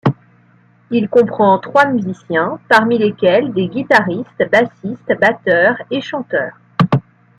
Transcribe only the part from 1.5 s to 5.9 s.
trois musiciens, parmi lesquels des guitaristes, bassistes, batteurs